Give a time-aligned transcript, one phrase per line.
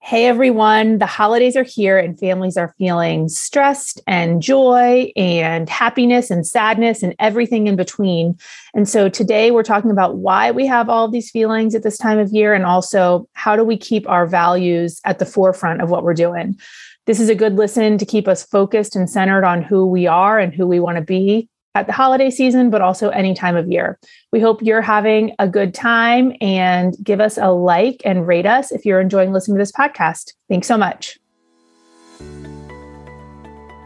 [0.00, 6.30] Hey everyone, the holidays are here and families are feeling stressed and joy and happiness
[6.30, 8.38] and sadness and everything in between.
[8.74, 12.18] And so today we're talking about why we have all these feelings at this time
[12.18, 16.04] of year and also how do we keep our values at the forefront of what
[16.04, 16.58] we're doing.
[17.06, 20.38] This is a good listen to keep us focused and centered on who we are
[20.38, 23.70] and who we want to be at the holiday season, but also any time of
[23.70, 24.00] year.
[24.32, 28.72] We hope you're having a good time and give us a like and rate us
[28.72, 30.32] if you're enjoying listening to this podcast.
[30.48, 31.20] Thanks so much.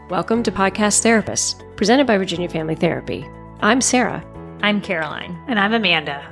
[0.09, 3.23] Welcome to Podcast Therapist, presented by Virginia Family Therapy.
[3.61, 4.25] I'm Sarah.
[4.63, 5.39] I'm Caroline.
[5.47, 6.27] And I'm Amanda.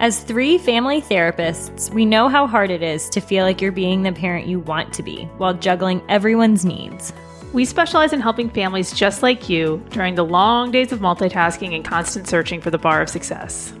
[0.00, 4.02] As three family therapists, we know how hard it is to feel like you're being
[4.02, 7.14] the parent you want to be while juggling everyone's needs.
[7.52, 11.84] We specialize in helping families just like you during the long days of multitasking and
[11.84, 13.72] constant searching for the bar of success.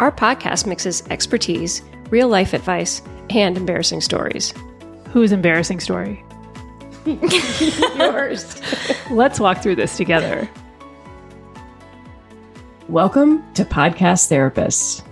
[0.00, 4.52] Our podcast mixes expertise, real life advice, and embarrassing stories.
[5.10, 6.24] Whose embarrassing story?
[7.04, 8.60] Yours.
[9.12, 10.50] Let's walk through this together.
[12.88, 15.04] Welcome to Podcast Therapists.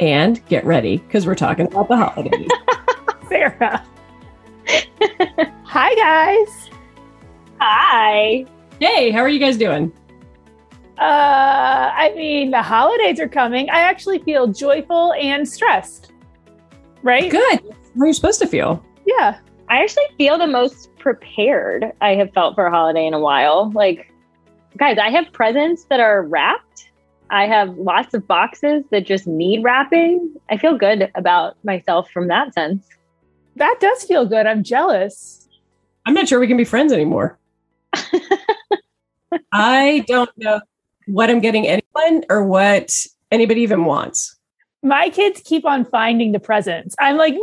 [0.00, 2.50] And get ready because we're talking about the holidays.
[3.28, 3.86] Sarah.
[5.62, 6.69] Hi, guys.
[7.62, 8.46] Hi.
[8.78, 9.92] Hey, how are you guys doing?
[10.98, 13.68] Uh, I mean, the holidays are coming.
[13.68, 16.12] I actually feel joyful and stressed.
[17.02, 17.30] Right?
[17.30, 17.60] Good.
[17.60, 18.82] How are you supposed to feel?
[19.06, 19.38] Yeah.
[19.68, 23.70] I actually feel the most prepared I have felt for a holiday in a while.
[23.74, 24.10] Like,
[24.78, 26.90] guys, I have presents that are wrapped.
[27.28, 30.34] I have lots of boxes that just need wrapping.
[30.50, 32.86] I feel good about myself from that sense.
[33.56, 34.46] That does feel good.
[34.46, 35.46] I'm jealous.
[36.06, 37.38] I'm not sure we can be friends anymore.
[39.52, 40.60] I don't know
[41.06, 42.92] what I'm getting anyone or what
[43.30, 44.36] anybody even wants.
[44.82, 46.94] My kids keep on finding the presents.
[46.98, 47.40] I'm like, no.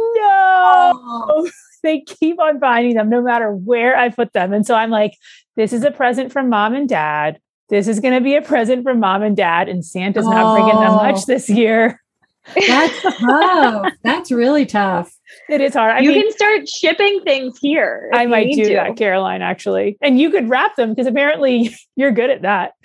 [0.96, 1.50] Oh.
[1.84, 4.52] They keep on finding them no matter where I put them.
[4.52, 5.14] And so I'm like,
[5.56, 7.40] this is a present from mom and dad.
[7.70, 9.70] This is going to be a present from mom and dad.
[9.70, 11.24] And Santa's not bringing them much Oh.
[11.28, 12.02] this year.
[12.56, 13.94] That's tough.
[14.04, 15.16] That's really tough.
[15.50, 15.96] It is hard.
[15.96, 18.10] I you mean, can start shipping things here.
[18.14, 18.74] I might do to.
[18.74, 19.98] that, Caroline, actually.
[20.02, 22.74] And you could wrap them because apparently you're good at that.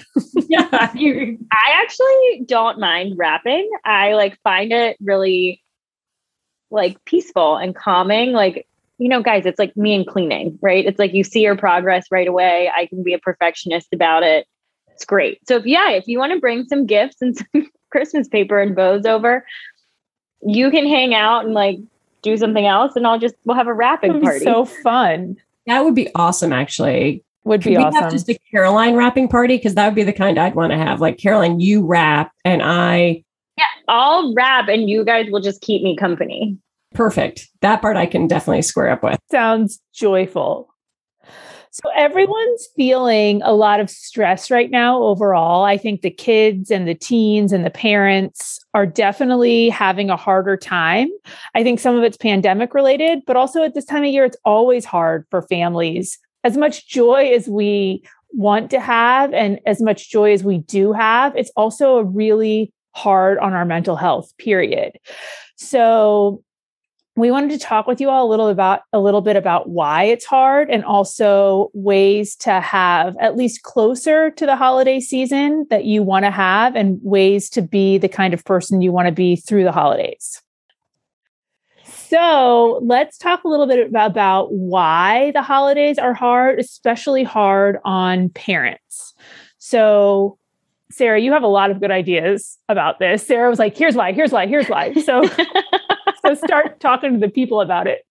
[0.48, 0.92] Yeah.
[0.94, 3.70] You, I actually don't mind wrapping.
[3.86, 5.62] I like find it really
[6.70, 8.32] like peaceful and calming.
[8.32, 8.66] Like,
[8.98, 10.84] you know, guys, it's like me and cleaning, right?
[10.84, 12.70] It's like you see your progress right away.
[12.74, 14.46] I can be a perfectionist about it.
[14.88, 15.38] It's great.
[15.48, 18.76] So if yeah, if you want to bring some gifts and some Christmas paper and
[18.76, 19.46] bows over,
[20.42, 21.78] you can hang out and like
[22.22, 24.44] do something else and I'll just we'll have a It wrapping would be party.
[24.44, 25.36] so fun.
[25.66, 27.22] that would be awesome, actually.
[27.44, 28.02] Would Could be we awesome.
[28.02, 29.56] have just a Caroline wrapping party?
[29.56, 31.00] Because that would be the kind I'd want to have.
[31.00, 33.24] Like, Caroline, you wrap and I,
[33.58, 36.56] yeah, I'll wrap and you guys will just keep me company.
[36.94, 37.48] perfect.
[37.60, 39.18] That part I can definitely square up with.
[39.30, 40.71] sounds joyful.
[41.74, 45.64] So everyone's feeling a lot of stress right now overall.
[45.64, 50.58] I think the kids and the teens and the parents are definitely having a harder
[50.58, 51.08] time.
[51.54, 54.36] I think some of it's pandemic related, but also at this time of year it's
[54.44, 56.18] always hard for families.
[56.44, 60.92] As much joy as we want to have and as much joy as we do
[60.92, 64.98] have, it's also a really hard on our mental health, period.
[65.56, 66.44] So
[67.14, 70.04] we wanted to talk with you all a little about a little bit about why
[70.04, 75.84] it's hard and also ways to have at least closer to the holiday season that
[75.84, 79.12] you want to have and ways to be the kind of person you want to
[79.12, 80.40] be through the holidays.
[81.84, 88.28] So let's talk a little bit about, why the holidays are hard, especially hard on
[88.30, 89.14] parents.
[89.58, 90.38] So
[90.90, 93.26] Sarah, you have a lot of good ideas about this.
[93.26, 94.92] Sarah was like, here's why, here's why, here's why.
[94.94, 95.22] So
[96.36, 98.04] start talking to the people about it.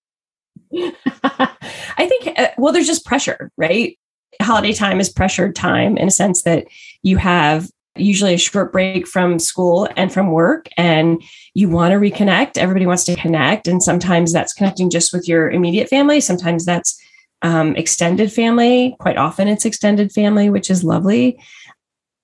[1.24, 3.98] I think, uh, well, there's just pressure, right?
[4.42, 6.68] Holiday time is pressured time in a sense that
[7.04, 11.22] you have usually a short break from school and from work, and
[11.54, 12.58] you want to reconnect.
[12.58, 13.68] Everybody wants to connect.
[13.68, 17.00] And sometimes that's connecting just with your immediate family, sometimes that's
[17.42, 18.96] um, extended family.
[19.00, 21.42] Quite often it's extended family, which is lovely.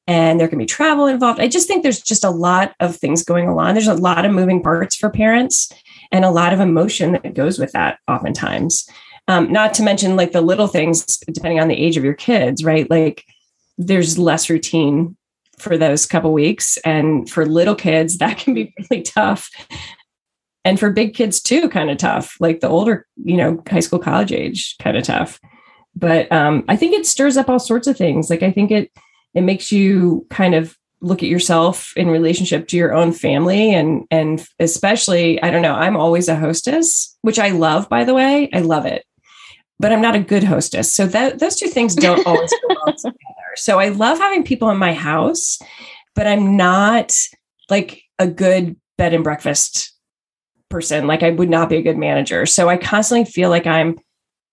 [0.07, 1.41] And there can be travel involved.
[1.41, 3.73] I just think there's just a lot of things going on.
[3.73, 5.69] There's a lot of moving parts for parents
[6.11, 8.87] and a lot of emotion that goes with that oftentimes.
[9.27, 12.63] Um, not to mention like the little things, depending on the age of your kids,
[12.63, 12.89] right?
[12.89, 13.25] Like
[13.77, 15.17] there's less routine
[15.57, 16.77] for those couple weeks.
[16.85, 19.49] And for little kids, that can be really tough.
[20.63, 23.99] And for big kids too, kind of tough, like the older, you know, high school,
[23.99, 25.39] college age, kind of tough.
[25.95, 28.29] But um, I think it stirs up all sorts of things.
[28.29, 28.91] Like I think it
[29.33, 34.05] it makes you kind of look at yourself in relationship to your own family and
[34.09, 38.49] and especially i don't know i'm always a hostess which i love by the way.
[38.53, 39.05] I love it.
[39.79, 40.93] But i'm not a good hostess.
[40.93, 43.15] So that those two things don't always go well together.
[43.55, 45.59] So i love having people in my house
[46.15, 47.13] but i'm not
[47.69, 49.93] like a good bed and breakfast
[50.69, 51.05] person.
[51.05, 52.45] Like i would not be a good manager.
[52.45, 53.99] So i constantly feel like i'm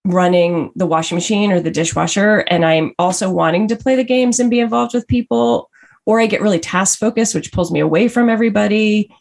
[0.07, 4.39] running the washing machine or the dishwasher and i'm also wanting to play the games
[4.39, 5.71] and be involved with people
[6.07, 9.15] or I get really task focused, which pulls me away from everybody.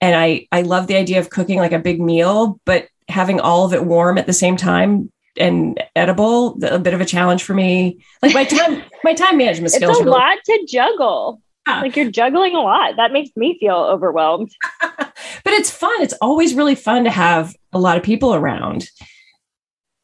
[0.00, 3.64] And I I love the idea of cooking like a big meal, but having all
[3.64, 7.54] of it warm at the same time and edible, a bit of a challenge for
[7.54, 7.98] me.
[8.22, 9.92] Like my time, my time management skills.
[9.92, 11.40] It's a really- lot to juggle.
[11.66, 11.80] Yeah.
[11.80, 12.96] Like you're juggling a lot.
[12.96, 14.50] That makes me feel overwhelmed.
[14.82, 15.12] but
[15.46, 16.02] it's fun.
[16.02, 18.86] It's always really fun to have a lot of people around.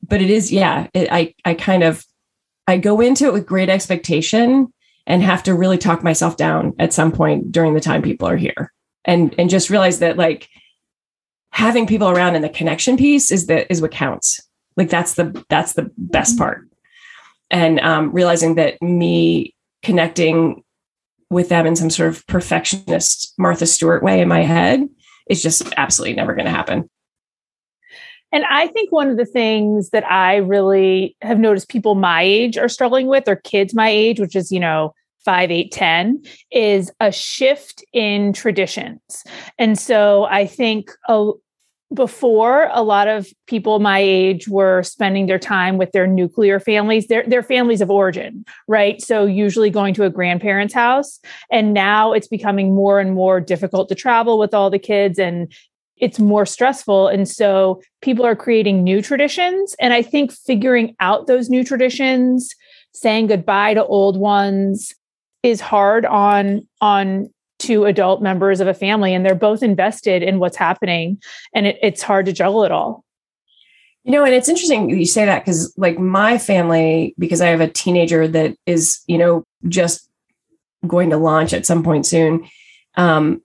[0.03, 0.89] But it is, yeah.
[0.95, 2.05] It, I I kind of
[2.67, 4.73] I go into it with great expectation
[5.11, 8.37] and have to really talk myself down at some point during the time people are
[8.37, 8.73] here.
[9.05, 10.49] And and just realize that like
[11.51, 14.41] having people around and the connection piece is that is what counts.
[14.77, 16.45] Like that's the that's the best mm-hmm.
[16.45, 16.69] part.
[17.51, 20.62] And um, realizing that me connecting
[21.29, 24.89] with them in some sort of perfectionist martha stewart way in my head
[25.29, 26.89] is just absolutely never going to happen.
[28.31, 32.56] And I think one of the things that I really have noticed people my age
[32.56, 36.90] are struggling with, or kids my age, which is, you know, five, eight, 10, is
[37.00, 39.25] a shift in traditions.
[39.58, 41.32] And so I think a,
[41.93, 47.08] before a lot of people my age were spending their time with their nuclear families
[47.08, 51.19] their, their families of origin right so usually going to a grandparent's house
[51.50, 55.52] and now it's becoming more and more difficult to travel with all the kids and
[56.00, 57.08] it's more stressful.
[57.08, 59.76] And so people are creating new traditions.
[59.78, 62.55] And I think figuring out those new traditions,
[62.93, 64.94] saying goodbye to old ones
[65.43, 69.15] is hard on, on two adult members of a family.
[69.15, 71.21] And they're both invested in what's happening.
[71.55, 73.05] And it, it's hard to juggle it all.
[74.05, 77.61] You know, and it's interesting you say that because, like, my family, because I have
[77.61, 80.09] a teenager that is, you know, just
[80.87, 82.49] going to launch at some point soon.
[82.97, 83.43] Um,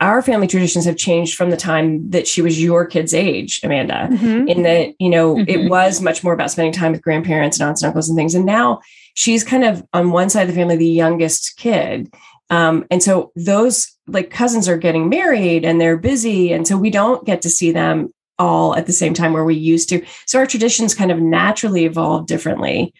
[0.00, 4.08] our family traditions have changed from the time that she was your kid's age, Amanda,
[4.10, 4.48] mm-hmm.
[4.48, 5.48] in that, you know, mm-hmm.
[5.48, 8.34] it was much more about spending time with grandparents and aunts and uncles and things.
[8.34, 8.80] And now
[9.14, 12.12] she's kind of on one side of the family, the youngest kid.
[12.50, 16.52] Um, and so those like cousins are getting married and they're busy.
[16.52, 19.54] And so we don't get to see them all at the same time where we
[19.54, 20.04] used to.
[20.26, 22.92] So our traditions kind of naturally evolve differently,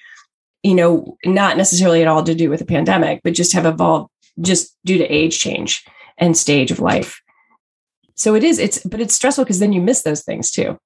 [0.62, 4.10] you know, not necessarily at all to do with the pandemic, but just have evolved
[4.40, 5.84] just due to age change
[6.18, 7.20] and stage of life.
[8.14, 10.78] So it is, it's, but it's stressful because then you miss those things too.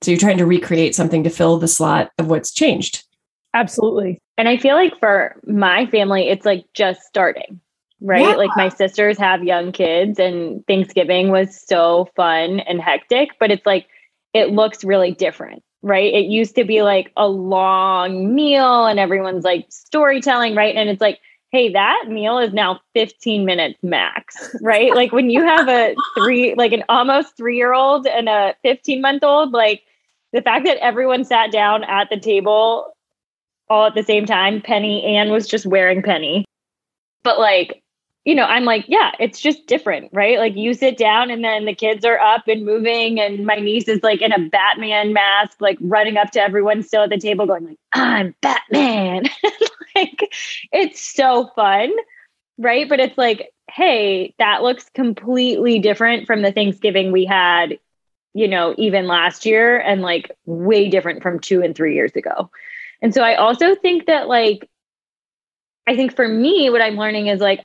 [0.00, 3.04] So you're trying to recreate something to fill the slot of what's changed.
[3.52, 4.20] Absolutely.
[4.38, 7.60] And I feel like for my family, it's like just starting,
[8.00, 8.22] right?
[8.22, 8.36] Yeah.
[8.36, 13.66] Like my sisters have young kids, and Thanksgiving was so fun and hectic, but it's
[13.66, 13.86] like
[14.32, 16.14] it looks really different, right?
[16.14, 20.74] It used to be like a long meal and everyone's like storytelling, right?
[20.76, 21.18] And it's like
[21.50, 24.94] hey, that meal is now 15 minutes max, right?
[24.94, 29.00] like when you have a three, like an almost three year old and a 15
[29.00, 29.82] month old, like
[30.32, 32.94] the fact that everyone sat down at the table
[33.70, 36.44] all at the same time, Penny Anne was just wearing Penny.
[37.22, 37.82] But like
[38.28, 40.38] you know, I'm like, yeah, it's just different, right?
[40.38, 43.88] Like you sit down and then the kids are up and moving, and my niece
[43.88, 47.46] is like in a Batman mask, like running up to everyone still at the table,
[47.46, 49.24] going like, "I'm Batman."
[49.94, 50.30] like
[50.72, 51.90] it's so fun,
[52.58, 52.86] right?
[52.86, 57.78] But it's like, hey, that looks completely different from the Thanksgiving we had,
[58.34, 62.50] you know, even last year, and like way different from two and three years ago.
[63.00, 64.68] And so I also think that like
[65.88, 67.64] I think for me, what I'm learning is like,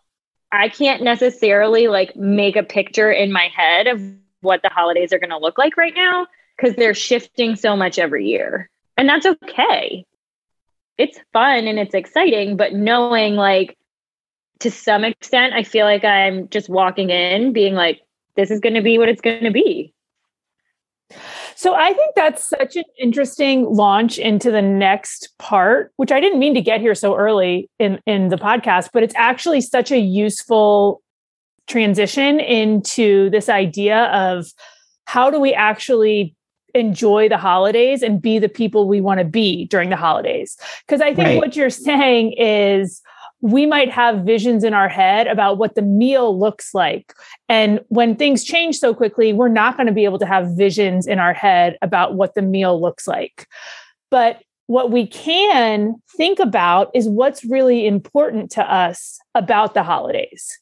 [0.49, 4.01] I can't necessarily like make a picture in my head of
[4.39, 7.99] what the holidays are going to look like right now because they're shifting so much
[7.99, 8.69] every year.
[8.95, 10.05] And that's okay.
[10.97, 13.77] It's fun and it's exciting, but knowing like
[14.59, 18.01] to some extent, I feel like I'm just walking in being like,
[18.35, 19.93] this is going to be what it's going to be.
[21.55, 26.39] So I think that's such an interesting launch into the next part, which I didn't
[26.39, 29.99] mean to get here so early in, in the podcast, but it's actually such a
[29.99, 31.01] useful
[31.67, 34.45] transition into this idea of
[35.05, 36.35] how do we actually
[36.75, 40.57] enjoy the holidays and be the people we want to be during the holidays.
[40.85, 41.37] Because I think right.
[41.37, 43.01] what you're saying is
[43.43, 47.13] we might have visions in our head about what the meal looks like.
[47.49, 51.05] And when things change so quickly, we're not going to be able to have visions
[51.05, 53.45] in our head about what the meal looks like.
[54.09, 60.57] But what we can think about is what's really important to us about the holidays.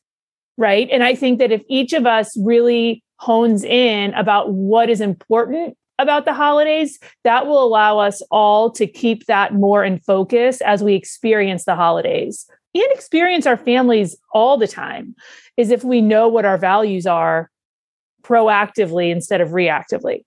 [0.57, 0.89] Right.
[0.91, 5.77] And I think that if each of us really hones in about what is important
[5.99, 10.83] about the holidays, that will allow us all to keep that more in focus as
[10.83, 15.15] we experience the holidays and experience our families all the time.
[15.57, 17.51] Is if we know what our values are
[18.23, 20.23] proactively instead of reactively.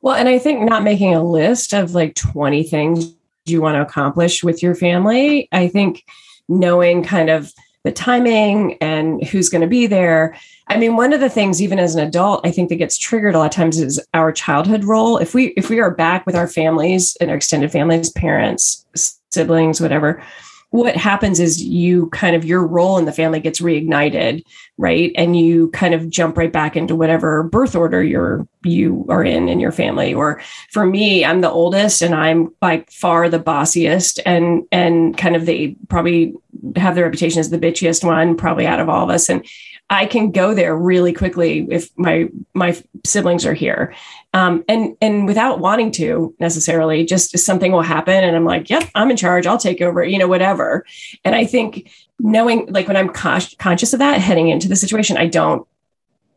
[0.00, 3.12] Well, and I think not making a list of like 20 things
[3.46, 6.04] you want to accomplish with your family, I think
[6.48, 7.52] knowing kind of
[7.84, 10.36] the timing and who's going to be there.
[10.68, 13.34] I mean, one of the things, even as an adult, I think that gets triggered
[13.34, 15.16] a lot of times is our childhood role.
[15.18, 18.84] If we if we are back with our families and our extended families, parents,
[19.30, 20.22] siblings, whatever,
[20.70, 24.44] what happens is you kind of your role in the family gets reignited
[24.78, 25.10] right?
[25.16, 29.48] And you kind of jump right back into whatever birth order you're you are in
[29.48, 30.14] in your family.
[30.14, 35.36] Or for me i'm the oldest and i'm by far the bossiest and and kind
[35.36, 36.34] of they probably
[36.76, 39.28] have the reputation as the bitchiest one probably out of all of us.
[39.28, 39.44] And
[39.90, 42.76] I can go there really quickly if my my
[43.06, 43.94] siblings are here,
[44.34, 48.90] um, and and without wanting to necessarily, just something will happen, and I'm like, "Yep,
[48.94, 49.46] I'm in charge.
[49.46, 50.84] I'll take over." You know, whatever.
[51.24, 55.16] And I think knowing, like, when I'm con- conscious of that heading into the situation,
[55.16, 55.66] I don't.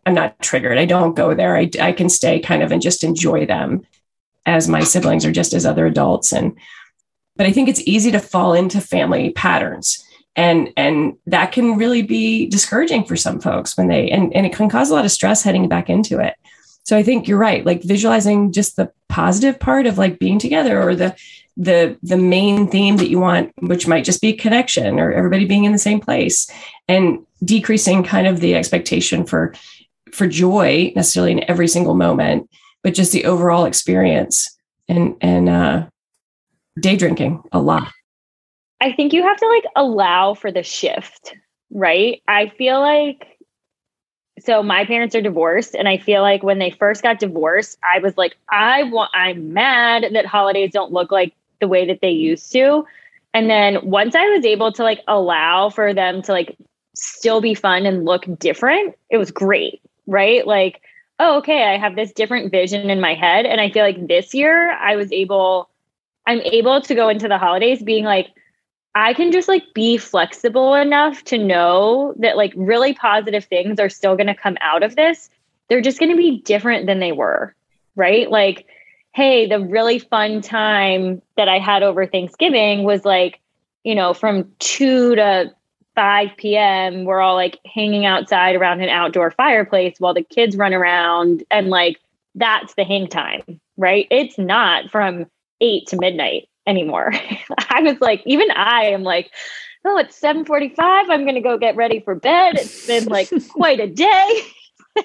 [0.05, 0.77] I'm not triggered.
[0.77, 1.58] I don't go there.
[1.58, 3.86] I I can stay kind of and just enjoy them
[4.46, 6.58] as my siblings or just as other adults, and
[7.36, 12.01] but I think it's easy to fall into family patterns and and that can really
[12.01, 15.11] be discouraging for some folks when they and, and it can cause a lot of
[15.11, 16.35] stress heading back into it.
[16.83, 20.81] So i think you're right like visualizing just the positive part of like being together
[20.81, 21.15] or the
[21.57, 25.65] the the main theme that you want which might just be connection or everybody being
[25.65, 26.50] in the same place
[26.88, 29.53] and decreasing kind of the expectation for
[30.11, 32.50] for joy necessarily in every single moment
[32.83, 34.57] but just the overall experience
[34.88, 35.85] and and uh
[36.79, 37.91] day drinking a lot
[38.81, 41.35] I think you have to like allow for the shift,
[41.69, 42.21] right?
[42.27, 43.27] I feel like
[44.39, 48.00] so my parents are divorced and I feel like when they first got divorced, I
[48.00, 52.09] was like I want I'm mad that holidays don't look like the way that they
[52.09, 52.85] used to.
[53.35, 56.57] And then once I was able to like allow for them to like
[56.95, 60.45] still be fun and look different, it was great, right?
[60.45, 60.81] Like,
[61.19, 63.45] oh, okay, I have this different vision in my head.
[63.45, 65.69] And I feel like this year I was able,
[66.25, 68.27] I'm able to go into the holidays being like,
[68.93, 73.89] I can just like be flexible enough to know that like really positive things are
[73.89, 75.29] still going to come out of this.
[75.69, 77.55] They're just going to be different than they were,
[77.95, 78.29] right?
[78.29, 78.67] Like,
[79.13, 83.39] hey, the really fun time that I had over Thanksgiving was like,
[83.83, 85.53] you know, from 2 to
[85.95, 87.05] 5 p.m.
[87.05, 91.69] We're all like hanging outside around an outdoor fireplace while the kids run around and
[91.69, 92.00] like
[92.36, 94.07] that's the hang time, right?
[94.12, 95.27] It's not from
[95.62, 97.12] 8 to midnight anymore.
[97.70, 99.32] I was like, even I am like,
[99.86, 101.10] oh, it's 745.
[101.10, 102.56] I'm gonna go get ready for bed.
[102.56, 104.41] It's been like quite a day.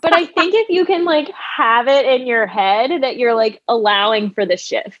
[0.00, 3.60] but I think if you can like have it in your head that you're like
[3.68, 5.00] allowing for the shift.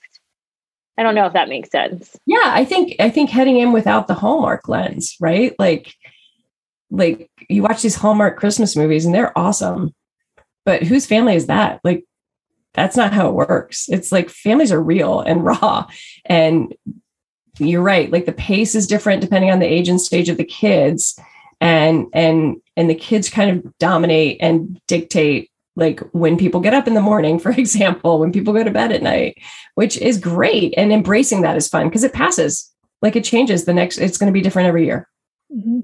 [0.96, 2.16] I don't know if that makes sense.
[2.26, 5.54] Yeah, I think I think heading in without the Hallmark lens, right?
[5.58, 5.94] Like
[6.90, 9.92] like you watch these Hallmark Christmas movies and they're awesome.
[10.64, 11.80] But whose family is that?
[11.84, 12.04] Like
[12.74, 13.88] that's not how it works.
[13.88, 15.86] It's like families are real and raw.
[16.26, 16.74] And
[17.58, 18.10] you're right.
[18.10, 21.18] Like the pace is different depending on the age and stage of the kids.
[21.60, 26.86] And and and the kids kind of dominate and dictate like when people get up
[26.86, 29.38] in the morning, for example, when people go to bed at night,
[29.74, 30.74] which is great.
[30.76, 32.70] And embracing that is fun because it passes.
[33.02, 35.08] Like it changes the next, it's going to be different every year.
[35.54, 35.80] Mm-hmm.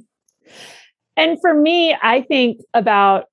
[1.17, 3.27] And for me, I think about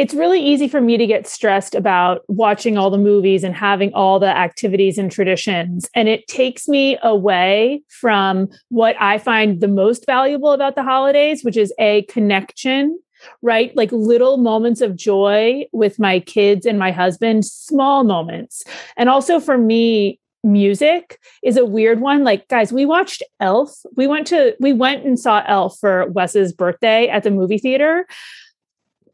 [0.00, 3.92] it's really easy for me to get stressed about watching all the movies and having
[3.92, 5.90] all the activities and traditions.
[5.94, 11.44] And it takes me away from what I find the most valuable about the holidays,
[11.44, 12.98] which is a connection,
[13.42, 13.76] right?
[13.76, 18.64] Like little moments of joy with my kids and my husband, small moments.
[18.96, 22.24] And also for me, music is a weird one.
[22.24, 23.82] Like, guys, we watched Elf.
[23.96, 28.06] We went to, we went and saw Elf for Wes's birthday at the movie theater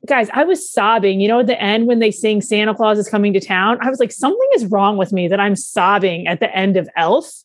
[0.07, 1.21] guys, I was sobbing.
[1.21, 3.91] You know, at the end when they sing Santa Claus is coming to town, I
[3.91, 7.43] was like, something is wrong with me that I'm sobbing at the end of Elf.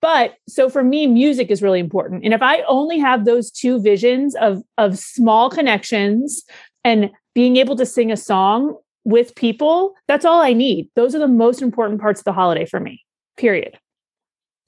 [0.00, 2.24] But so for me, music is really important.
[2.24, 6.44] And if I only have those two visions of, of small connections
[6.84, 10.90] and being able to sing a song with people, that's all I need.
[10.94, 13.02] Those are the most important parts of the holiday for me,
[13.36, 13.78] period.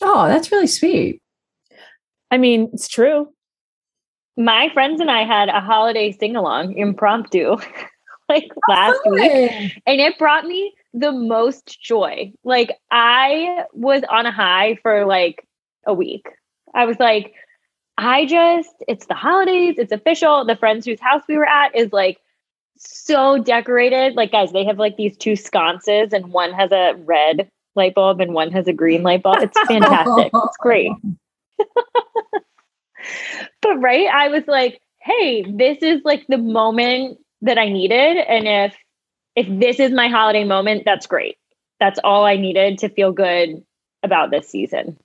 [0.01, 1.21] Oh, that's really sweet.
[2.31, 3.29] I mean, it's true
[4.37, 7.57] my friends and I had a holiday sing along impromptu
[8.28, 9.50] like last week.
[9.87, 12.33] And it brought me the most joy.
[12.45, 15.47] Like I was on a high for like
[15.87, 16.26] a week.
[16.75, 17.35] I was like,
[17.99, 20.45] I just, it's the holidays, it's official.
[20.45, 22.19] The friends whose house we were at is like
[22.76, 24.14] so decorated.
[24.14, 28.21] Like, guys, they have like these two sconces, and one has a red light bulb
[28.21, 29.38] and one has a green light bulb.
[29.40, 30.31] It's fantastic.
[30.33, 30.93] it's great.
[33.63, 38.17] but right, I was like, hey, this is like the moment that I needed.
[38.19, 38.77] And if
[39.37, 41.37] if this is my holiday moment, that's great.
[41.79, 43.63] That's all I needed to feel good
[44.03, 44.99] about this season.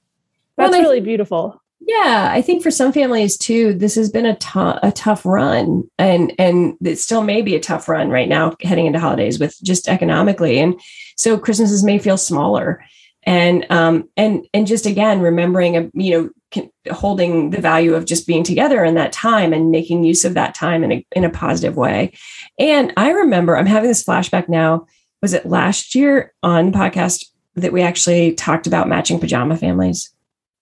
[0.57, 1.61] That's well, really beautiful.
[1.81, 5.83] Yeah, I think for some families too, this has been a, t- a tough run,
[5.97, 9.57] and and it still may be a tough run right now, heading into holidays with
[9.63, 10.79] just economically, and
[11.15, 12.85] so Christmases may feel smaller,
[13.23, 16.29] and um and and just again remembering a you know
[16.89, 20.55] holding the value of just being together in that time and making use of that
[20.55, 22.13] time in a, in a positive way.
[22.57, 24.87] And I remember I'm having this flashback now.
[25.21, 30.11] Was it last year on podcast that we actually talked about matching pajama families?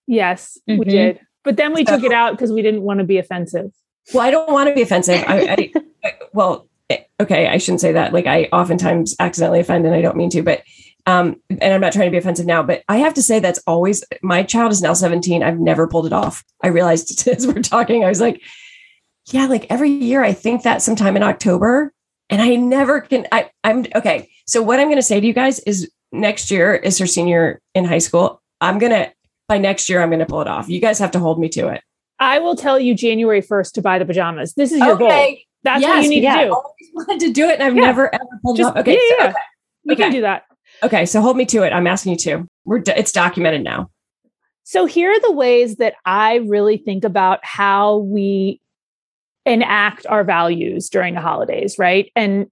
[0.08, 0.80] Yes, mm-hmm.
[0.80, 1.20] we did.
[1.44, 3.72] But then we so, took it out because we didn't want to be offensive.
[4.14, 5.24] Well, I don't want to be offensive.
[5.26, 5.72] I,
[6.04, 8.12] I, well, eh, okay, I shouldn't say that.
[8.12, 10.64] Like I oftentimes accidentally offend and I don't mean to, but
[11.10, 13.62] um, and I'm not trying to be offensive now, but I have to say that's
[13.66, 15.42] always my child is now 17.
[15.42, 16.44] I've never pulled it off.
[16.64, 18.42] I realized as we're talking, I was like,
[19.32, 21.94] yeah, like every year I think that sometime in October,
[22.30, 23.26] and I never can.
[23.32, 24.30] I, I'm okay.
[24.46, 27.60] So what I'm going to say to you guys is next year is her senior
[27.74, 28.42] in high school.
[28.62, 29.12] I'm gonna
[29.48, 30.70] by next year I'm gonna pull it off.
[30.70, 31.82] You guys have to hold me to it.
[32.20, 34.54] I will tell you January 1st to buy the pajamas.
[34.54, 35.08] This is your okay.
[35.08, 35.38] goal.
[35.64, 36.36] That's yes, what you need yeah.
[36.36, 36.52] to do.
[36.52, 37.82] I always wanted to do it and I've yeah.
[37.82, 38.82] never ever pulled Just, it off.
[38.82, 39.38] Okay, yeah, so, okay.
[39.86, 40.04] we okay.
[40.04, 40.44] can do that.
[40.82, 41.74] Okay, so hold me to it.
[41.74, 42.48] I'm asking you to.
[42.66, 43.90] We're it's documented now.
[44.64, 48.62] So here are the ways that I really think about how we
[49.46, 52.12] enact our values during the holidays, right?
[52.16, 52.48] And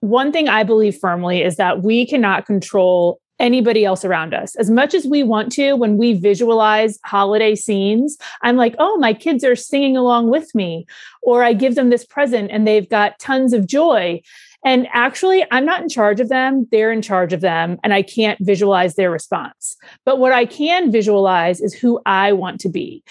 [0.00, 4.56] one thing I believe firmly is that we cannot control anybody else around us.
[4.56, 9.12] As much as we want to, when we visualize holiday scenes, I'm like, oh, my
[9.14, 10.86] kids are singing along with me.
[11.22, 14.22] Or I give them this present and they've got tons of joy.
[14.64, 16.66] And actually, I'm not in charge of them.
[16.70, 17.78] They're in charge of them.
[17.84, 19.76] And I can't visualize their response.
[20.04, 23.04] But what I can visualize is who I want to be.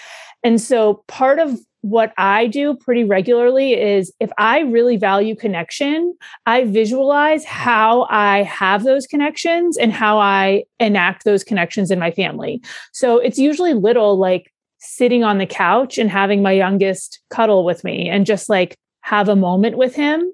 [0.44, 6.14] And so part of what I do pretty regularly is if I really value connection,
[6.44, 12.10] I visualize how I have those connections and how I enact those connections in my
[12.10, 12.60] family.
[12.92, 17.84] So it's usually little like sitting on the couch and having my youngest cuddle with
[17.84, 20.32] me and just like have a moment with him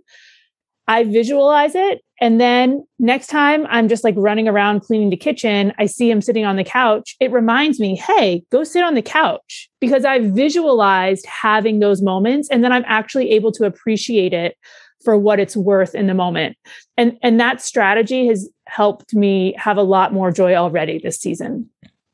[0.86, 2.02] I visualize it.
[2.20, 6.20] And then next time I'm just like running around cleaning the kitchen, I see him
[6.20, 7.16] sitting on the couch.
[7.20, 12.48] It reminds me, hey, go sit on the couch because I visualized having those moments.
[12.50, 14.56] And then I'm actually able to appreciate it
[15.02, 16.56] for what it's worth in the moment.
[16.96, 21.68] And, and that strategy has helped me have a lot more joy already this season.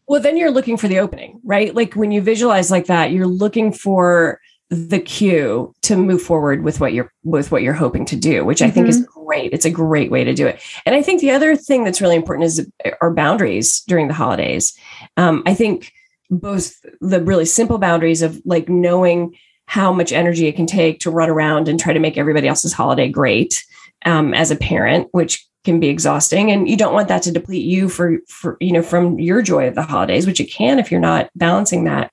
[0.08, 1.72] Well, then you're looking for the opening, right?
[1.72, 6.78] Like when you visualize like that, you're looking for the cue to move forward with
[6.80, 9.00] what you're with what you're hoping to do which i think mm-hmm.
[9.00, 9.52] is great.
[9.52, 10.60] It's a great way to do it.
[10.84, 14.76] And i think the other thing that's really important is our boundaries during the holidays.
[15.16, 15.92] Um, i think
[16.30, 21.10] both the really simple boundaries of like knowing how much energy it can take to
[21.10, 23.64] run around and try to make everybody else's holiday great
[24.04, 26.50] um, as a parent which can be exhausting.
[26.50, 29.68] And you don't want that to deplete you for for you know from your joy
[29.68, 32.10] of the holidays which it can if you're not balancing that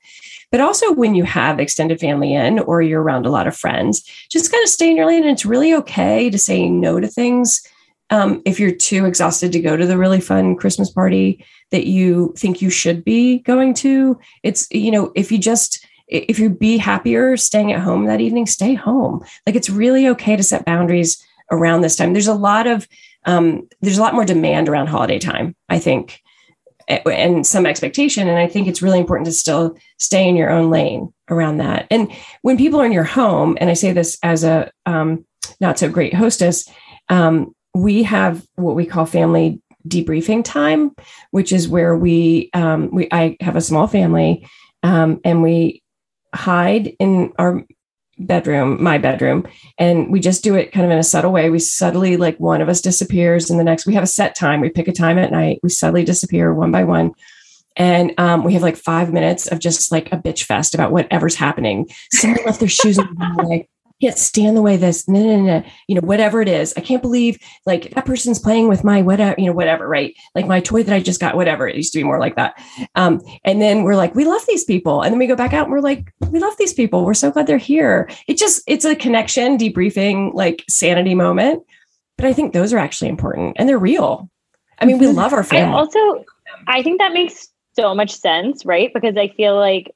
[0.51, 4.03] but also when you have extended family in or you're around a lot of friends,
[4.29, 5.23] just kind of stay in your lane.
[5.23, 7.61] And it's really okay to say no to things.
[8.09, 12.33] Um, if you're too exhausted to go to the really fun Christmas party that you
[12.37, 16.77] think you should be going to, it's, you know, if you just, if you be
[16.77, 19.25] happier staying at home that evening, stay home.
[19.45, 22.13] Like it's really okay to set boundaries around this time.
[22.13, 22.87] There's a lot of,
[23.25, 26.21] um, there's a lot more demand around holiday time, I think
[26.87, 28.27] and some expectation.
[28.27, 31.87] And I think it's really important to still stay in your own lane around that.
[31.91, 35.25] And when people are in your home, and I say this as a um,
[35.59, 36.69] not so great hostess,
[37.09, 40.95] um, we have what we call family debriefing time,
[41.31, 44.47] which is where we um, we I have a small family,
[44.83, 45.83] um, and we
[46.33, 47.63] hide in our
[48.19, 51.49] bedroom, my bedroom, and we just do it kind of in a subtle way.
[51.49, 54.61] We subtly, like one of us disappears, and the next we have a set time.
[54.61, 55.59] We pick a time at night.
[55.63, 57.11] We subtly disappear one by one.
[57.75, 61.35] And um, we have like five minutes of just like a bitch fest about whatever's
[61.35, 61.87] happening.
[62.11, 63.69] Someone left their shoes in the way
[64.01, 66.73] can't stand the way this, no, no, no, you know, whatever it is.
[66.77, 70.15] I can't believe like that person's playing with my whatever, you know, whatever, right?
[70.35, 71.67] Like my toy that I just got, whatever.
[71.67, 72.61] It used to be more like that.
[72.95, 75.01] Um, and then we're like, we love these people.
[75.01, 77.05] And then we go back out and we're like, we love these people.
[77.05, 78.09] We're so glad they're here.
[78.27, 81.63] It just, it's a connection, debriefing, like sanity moment.
[82.17, 84.29] But I think those are actually important and they're real.
[84.79, 85.75] I mean, we love our I family.
[85.75, 86.23] also,
[86.67, 88.91] I think that makes so much sense, right?
[88.93, 89.91] Because I feel like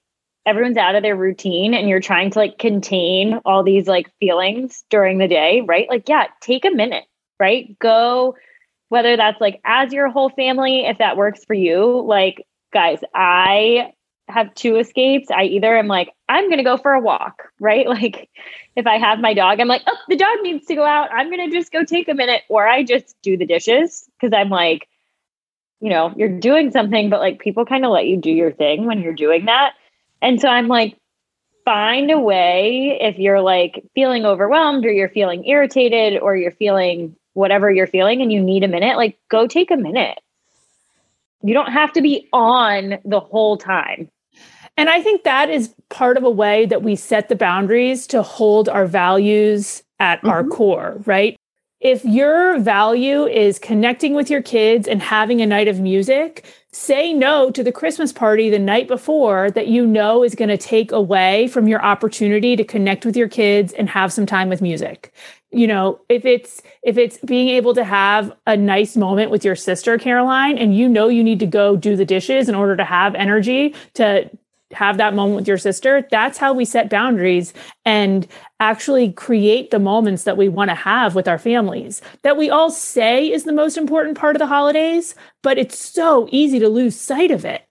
[0.45, 4.83] everyone's out of their routine and you're trying to like contain all these like feelings
[4.89, 5.87] during the day, right?
[5.89, 7.05] Like, yeah, take a minute,
[7.39, 7.77] right?
[7.79, 8.35] Go,
[8.89, 12.03] whether that's like as your whole family, if that works for you.
[12.05, 13.93] Like, guys, I
[14.27, 15.29] have two escapes.
[15.29, 17.87] I either am like, I'm going to go for a walk, right?
[17.87, 18.29] Like,
[18.75, 21.11] if I have my dog, I'm like, oh, the dog needs to go out.
[21.11, 24.33] I'm going to just go take a minute, or I just do the dishes because
[24.33, 24.87] I'm like,
[25.81, 28.85] you know, you're doing something, but like people kind of let you do your thing
[28.85, 29.73] when you're doing that.
[30.21, 30.97] And so I'm like,
[31.65, 37.15] find a way if you're like feeling overwhelmed or you're feeling irritated or you're feeling
[37.33, 40.19] whatever you're feeling and you need a minute, like go take a minute.
[41.43, 44.09] You don't have to be on the whole time.
[44.77, 48.21] And I think that is part of a way that we set the boundaries to
[48.21, 50.29] hold our values at mm-hmm.
[50.29, 51.37] our core, right?
[51.81, 57.11] If your value is connecting with your kids and having a night of music, say
[57.11, 60.91] no to the Christmas party the night before that you know is going to take
[60.91, 65.11] away from your opportunity to connect with your kids and have some time with music.
[65.49, 69.55] You know, if it's if it's being able to have a nice moment with your
[69.55, 72.85] sister Caroline and you know you need to go do the dishes in order to
[72.85, 74.29] have energy to
[74.73, 77.53] have that moment with your sister that's how we set boundaries
[77.85, 78.27] and
[78.59, 82.01] actually create the moments that we want to have with our families.
[82.21, 86.27] That we all say is the most important part of the holidays but it's so
[86.31, 87.63] easy to lose sight of it.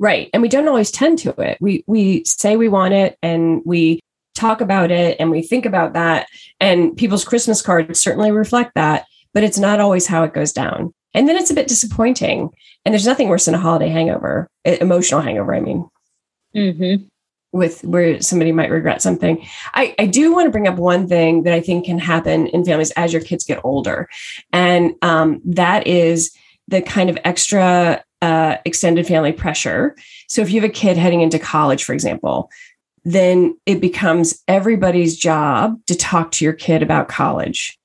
[0.00, 0.30] Right.
[0.32, 1.58] And we don't always tend to it.
[1.60, 4.00] We we say we want it and we
[4.34, 6.26] talk about it and we think about that.
[6.60, 9.04] And people's christmas cards certainly reflect that
[9.34, 12.50] but it's not always how it goes down and then it's a bit disappointing
[12.84, 15.88] and there's nothing worse than a holiday hangover, emotional hangover, I mean,
[16.54, 17.04] mm-hmm.
[17.52, 19.46] with where somebody might regret something.
[19.74, 22.64] I, I do want to bring up one thing that I think can happen in
[22.64, 24.08] families as your kids get older.
[24.52, 26.36] And um, that is
[26.68, 29.96] the kind of extra uh, extended family pressure.
[30.28, 32.50] So if you have a kid heading into college, for example,
[33.04, 37.78] then it becomes everybody's job to talk to your kid about college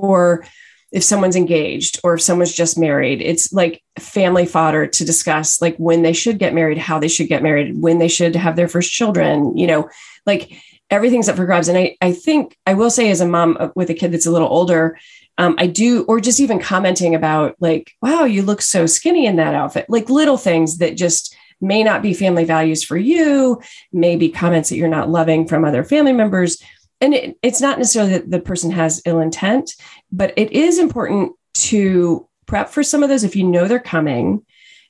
[0.00, 0.44] or
[0.92, 5.76] if someone's engaged or if someone's just married it's like family fodder to discuss like
[5.76, 8.68] when they should get married how they should get married when they should have their
[8.68, 9.88] first children you know
[10.26, 10.52] like
[10.90, 11.68] everything's up for grabs.
[11.68, 14.30] And i i think i will say as a mom with a kid that's a
[14.30, 14.98] little older
[15.38, 19.36] um, i do or just even commenting about like wow you look so skinny in
[19.36, 23.60] that outfit like little things that just may not be family values for you
[23.92, 26.62] maybe comments that you're not loving from other family members
[27.00, 29.72] and it, it's not necessarily that the person has ill intent,
[30.10, 34.44] but it is important to prep for some of those if you know they're coming.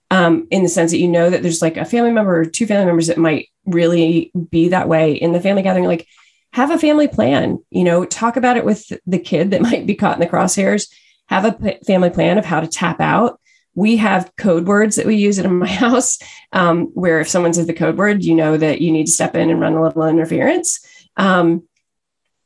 [0.08, 2.64] Um, in the sense that you know that there's like a family member or two
[2.64, 6.06] family members that might really be that way in the family gathering, like
[6.52, 9.96] have a family plan, you know, talk about it with the kid that might be
[9.96, 10.88] caught in the crosshairs,
[11.28, 13.40] have a p- family plan of how to tap out.
[13.74, 16.18] We have code words that we use in my house,
[16.52, 19.34] um, where if someone says the code word, you know that you need to step
[19.34, 20.86] in and run a little interference.
[21.16, 21.64] Um,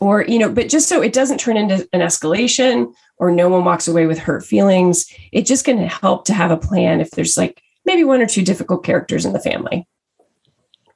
[0.00, 3.64] or you know but just so it doesn't turn into an escalation or no one
[3.64, 7.36] walks away with hurt feelings it just can help to have a plan if there's
[7.36, 9.86] like maybe one or two difficult characters in the family.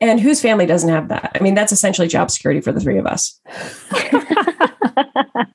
[0.00, 1.32] And whose family doesn't have that?
[1.34, 3.40] I mean that's essentially job security for the three of us.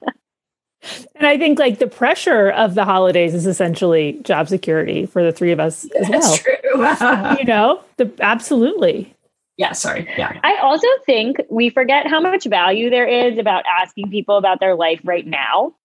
[1.15, 5.33] And i think like the pressure of the holidays is essentially job security for the
[5.33, 6.37] three of us as that's well.
[6.37, 7.37] true.
[7.39, 7.83] you know?
[7.97, 9.13] The absolutely
[9.59, 10.07] yeah, sorry.
[10.17, 10.39] Yeah.
[10.43, 14.73] I also think we forget how much value there is about asking people about their
[14.73, 15.75] life right now.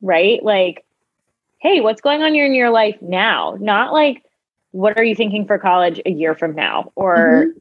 [0.00, 0.42] Right?
[0.42, 0.84] Like,
[1.60, 3.56] hey, what's going on in your life now?
[3.60, 4.24] Not like,
[4.70, 6.90] what are you thinking for college a year from now?
[6.96, 7.58] Or, mm-hmm.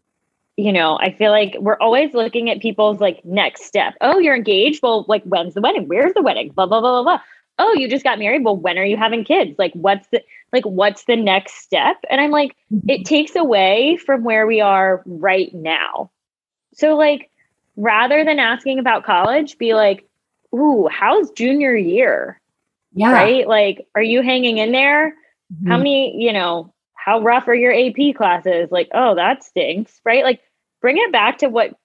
[0.55, 3.95] you know, I feel like we're always looking at people's like next step.
[3.99, 4.81] Oh, you're engaged.
[4.81, 5.87] Well, like, when's the wedding?
[5.87, 6.49] Where's the wedding?
[6.49, 7.21] Blah, blah, blah, blah, blah.
[7.59, 8.45] Oh, you just got married.
[8.45, 9.59] Well, when are you having kids?
[9.59, 11.97] Like, what's the, like what's the next step?
[12.09, 12.89] And i'm like mm-hmm.
[12.89, 16.11] it takes away from where we are right now.
[16.73, 17.29] So like
[17.77, 20.07] rather than asking about college be like
[20.53, 22.39] ooh how's junior year?
[22.93, 23.11] Yeah.
[23.11, 23.47] Right?
[23.47, 25.15] Like are you hanging in there?
[25.53, 25.69] Mm-hmm.
[25.69, 28.69] how many you know how rough are your ap classes?
[28.71, 29.99] Like oh that stinks.
[30.05, 30.23] Right?
[30.23, 30.41] Like
[30.81, 31.75] bring it back to what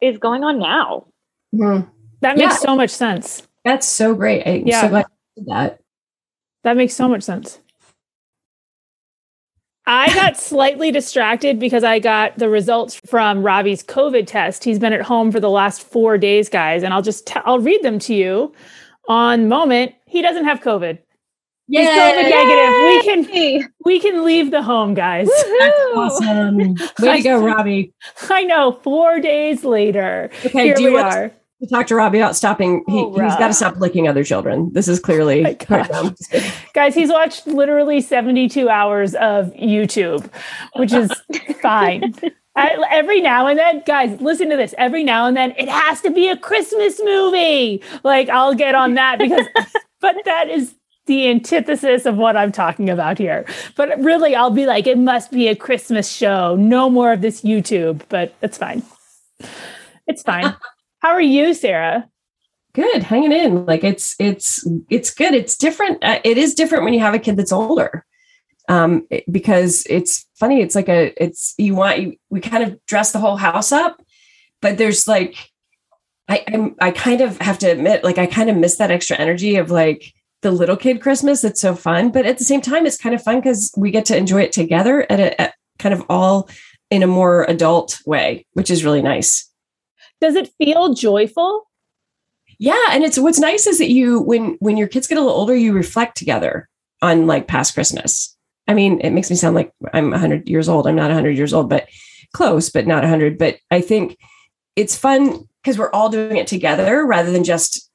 [0.00, 1.06] is going on now.
[1.54, 1.88] Mm-hmm.
[2.20, 2.58] that makes yeah.
[2.58, 3.46] so much sense.
[3.64, 4.46] That's so great.
[4.46, 4.82] I'm yeah.
[4.82, 5.06] so glad
[5.46, 5.80] that.
[6.64, 7.60] That makes so much sense
[9.88, 14.62] I got slightly distracted because I got the results from Robbie's COVID test.
[14.62, 17.58] He's been at home for the last four days, guys, and I'll just t- I'll
[17.58, 18.52] read them to you.
[19.08, 20.98] On moment, he doesn't have COVID.
[21.68, 21.80] Yay!
[21.80, 22.74] He's COVID negative.
[22.84, 25.26] We can we can leave the home, guys.
[25.58, 26.56] That's awesome.
[27.00, 27.94] Way to go, Robbie.
[28.28, 28.78] I know.
[28.82, 31.32] Four days later, okay, here we are.
[31.66, 32.84] Talk to Robbie about stopping.
[32.86, 34.70] He, Oh, he's got to stop licking other children.
[34.72, 35.42] This is clearly.
[35.42, 35.88] my gosh.
[35.90, 36.50] No, I'm just kidding.
[36.74, 40.30] Guys, he's watched literally 72 hours of YouTube,
[40.76, 41.10] which is
[41.62, 42.14] fine.
[42.54, 44.74] I, every now and then, guys, listen to this.
[44.78, 47.82] Every now and then, it has to be a Christmas movie.
[48.02, 49.46] Like, I'll get on that because,
[50.00, 50.74] but that is
[51.06, 53.46] the antithesis of what I'm talking about here.
[53.76, 56.56] But really, I'll be like, it must be a Christmas show.
[56.56, 58.82] No more of this YouTube, but it's fine.
[60.06, 60.54] It's fine.
[61.00, 62.08] How are you, Sarah?
[62.78, 63.66] good hanging in.
[63.66, 65.34] Like it's it's it's good.
[65.34, 68.04] It's different uh, it is different when you have a kid that's older.
[68.68, 73.12] Um because it's funny it's like a it's you want you, we kind of dress
[73.12, 74.00] the whole house up
[74.60, 75.50] but there's like
[76.28, 79.16] i I'm, i kind of have to admit like i kind of miss that extra
[79.16, 81.44] energy of like the little kid christmas.
[81.44, 84.04] It's so fun but at the same time it's kind of fun because we get
[84.06, 86.50] to enjoy it together at a at kind of all
[86.90, 89.47] in a more adult way which is really nice
[90.20, 91.68] Does it feel joyful?
[92.58, 95.36] Yeah, and it's what's nice is that you when when your kids get a little
[95.36, 96.68] older, you reflect together
[97.02, 98.36] on like past Christmas.
[98.66, 100.86] I mean, it makes me sound like I'm 100 years old.
[100.86, 101.88] I'm not 100 years old, but
[102.32, 103.38] close, but not 100.
[103.38, 104.18] But I think
[104.76, 107.90] it's fun because we're all doing it together rather than just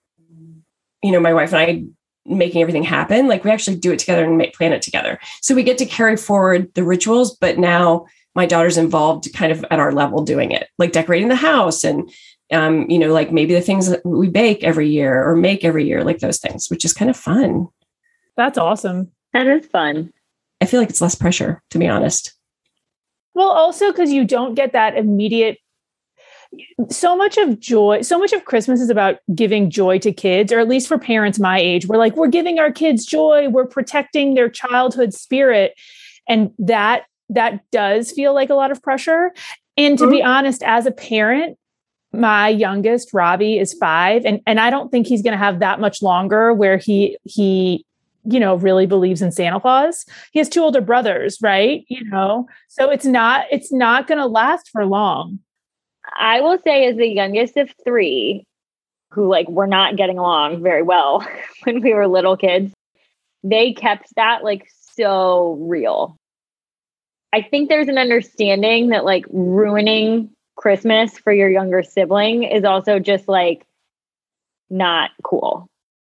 [1.04, 1.84] you know my wife and I
[2.26, 3.28] making everything happen.
[3.28, 5.20] Like we actually do it together and make plan it together.
[5.42, 8.06] So we get to carry forward the rituals, but now
[8.36, 12.10] my daughter's involved kind of at our level doing it, like decorating the house and
[12.52, 15.88] um, you know, like maybe the things that we bake every year or make every
[15.88, 17.68] year, like those things, which is kind of fun.
[18.38, 19.12] That's awesome.
[19.34, 20.12] That is fun.
[20.62, 22.34] I feel like it's less pressure, to be honest.
[23.34, 25.58] Well, also because you don't get that immediate.
[26.92, 30.60] So much of joy, so much of Christmas is about giving joy to kids, or
[30.60, 31.88] at least for parents my age.
[31.88, 35.74] We're like, we're giving our kids joy, we're protecting their childhood spirit.
[36.30, 39.34] And that that does feel like a lot of pressure.
[39.78, 40.28] And to be mm-hmm.
[40.28, 41.58] honest, as a parent,
[42.12, 46.02] my youngest, Robbie, is five, and, and I don't think he's gonna have that much
[46.02, 47.86] longer where he he
[48.26, 50.06] you know really believes in santa claus.
[50.32, 51.84] He has two older brothers right?
[51.88, 52.48] You know?
[52.68, 55.40] So it's not it's not going to last for long.
[56.16, 58.46] I will say, as the youngest of three,
[59.12, 61.26] who like were not getting along very well
[61.64, 62.74] when we were little kids,
[63.44, 66.18] they kept that like so real.
[67.34, 73.00] I think there's an understanding that like ruining Christmas for your younger sibling is also
[73.00, 73.66] just like
[74.70, 75.68] not cool.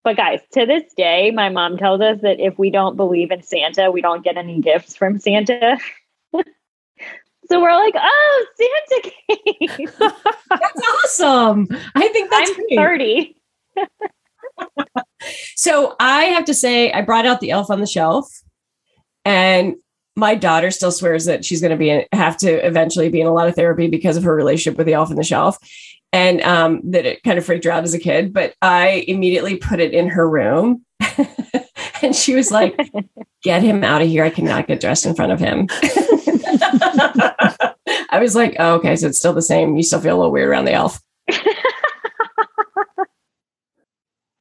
[0.04, 3.42] But guys, to this day, my mom tells us that if we don't believe in
[3.42, 5.80] Santa, we don't get any gifts from Santa.
[6.34, 9.88] so we're like, oh, Santa came.
[10.50, 11.68] That's awesome.
[11.96, 12.78] I think that's I'm great.
[12.78, 13.36] 30.
[15.56, 18.44] So I have to say, I brought out the elf on the shelf,
[19.26, 19.76] and
[20.16, 23.28] my daughter still swears that she's going to be in, have to eventually be in
[23.28, 25.58] a lot of therapy because of her relationship with the elf on the shelf,
[26.14, 28.34] and um, that it kind of freaked her out as a kid.
[28.34, 30.86] But I immediately put it in her room,
[32.02, 32.80] and she was like,
[33.44, 34.24] "Get him out of here!
[34.24, 35.68] I cannot get dressed in front of him."
[38.10, 39.76] I was like, oh, "Okay, so it's still the same.
[39.76, 41.02] You still feel a little weird around the elf."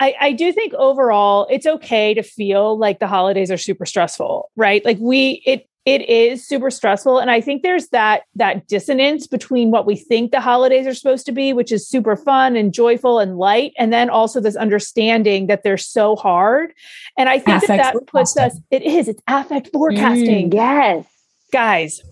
[0.05, 4.51] I, I do think overall it's okay to feel like the holidays are super stressful
[4.55, 4.85] right?
[4.85, 7.19] Like we it it is super stressful.
[7.19, 11.25] And i think there's that that dissonance between what we think the holidays are supposed
[11.27, 15.47] to be which is super fun and joyful and light and then also this understanding
[15.47, 16.75] that they're so hard.
[17.17, 19.09] And i think that Affect that puts us it is.
[19.09, 20.51] It's affect forecasting.
[20.51, 21.07] Mm, yes.
[21.51, 22.03] guys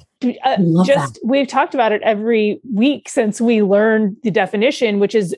[0.45, 5.37] uh, just we've talked about it every week since we learned the definition which is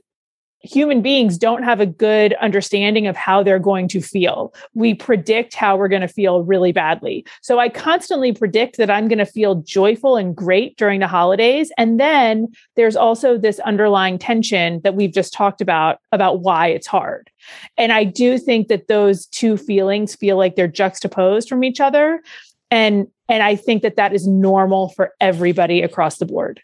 [0.65, 4.55] human beings don't have a good understanding of how they're going to feel.
[4.73, 7.25] We predict how we're going to feel really badly.
[7.43, 11.71] So i constantly predict that i'm going to feel joyful and great during the holidays.
[11.77, 16.87] And then there's also this underlying tension that we've just talked about about why it's
[16.87, 17.31] hard.
[17.77, 22.23] And i do think that those two feelings feel like they're juxtaposed from each other.
[22.71, 26.63] And and i think that that is normal for everybody across the board.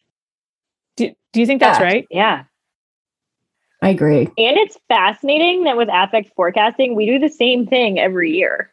[0.96, 1.84] Do, do you think that's Yeah.
[1.84, 2.06] right?
[2.10, 2.44] Yeah.
[3.83, 4.23] I agree.
[4.23, 8.73] And it's fascinating that with affect forecasting, we do the same thing every year.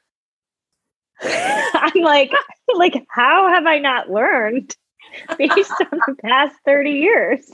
[1.24, 2.32] I'm like,
[2.76, 4.76] like, how have I not learned
[5.38, 7.52] based on the past 30 years?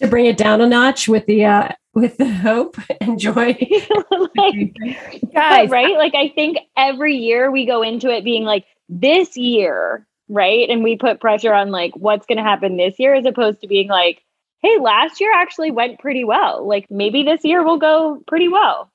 [0.00, 3.56] To bring it down a notch with the uh, with the hope and joy.
[4.36, 4.74] like,
[5.34, 5.96] guys right?
[5.96, 10.68] Like, I think every year we go into it being like, this year, right?
[10.70, 13.66] And we put pressure on like what's going to happen this year as opposed to
[13.66, 14.22] being like,
[14.62, 16.66] hey, last year actually went pretty well.
[16.66, 18.90] Like, maybe this year will go pretty well.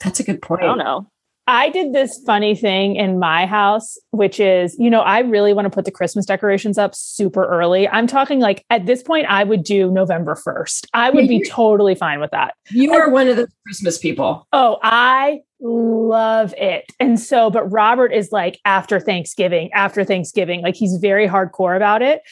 [0.00, 0.62] That's a good point.
[0.62, 1.06] I don't know.
[1.50, 5.66] I did this funny thing in my house, which is, you know, I really want
[5.66, 7.88] to put the Christmas decorations up super early.
[7.88, 10.86] I'm talking like at this point, I would do November 1st.
[10.94, 12.54] I would be totally fine with that.
[12.70, 14.46] You are one of the Christmas people.
[14.52, 16.84] Oh, I love it.
[17.00, 22.00] And so, but Robert is like after Thanksgiving, after Thanksgiving, like he's very hardcore about
[22.00, 22.22] it.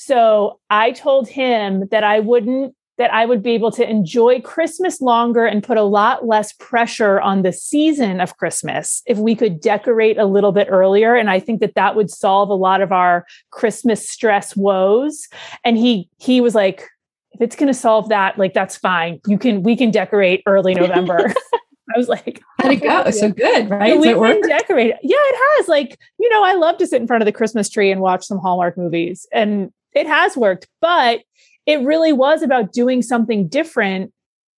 [0.00, 5.00] So I told him that I wouldn't that I would be able to enjoy Christmas
[5.00, 9.60] longer and put a lot less pressure on the season of Christmas if we could
[9.60, 11.14] decorate a little bit earlier.
[11.14, 15.26] And I think that that would solve a lot of our Christmas stress woes.
[15.64, 16.88] And he he was like,
[17.32, 19.20] if it's going to solve that, like that's fine.
[19.26, 21.34] You can we can decorate early November.
[21.94, 23.02] I was like, how'd it go?
[23.06, 23.98] Oh, so good, right?
[23.98, 24.96] We've been decorated.
[25.02, 25.68] Yeah, it has.
[25.68, 28.26] Like, you know, I love to sit in front of the Christmas tree and watch
[28.26, 30.66] some Hallmark movies, and it has worked.
[30.80, 31.22] But
[31.66, 34.12] it really was about doing something different.